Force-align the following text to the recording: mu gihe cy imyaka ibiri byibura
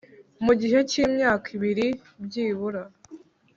mu 0.45 0.53
gihe 0.61 0.79
cy 0.89 0.95
imyaka 1.03 1.45
ibiri 1.57 1.87
byibura 2.25 2.83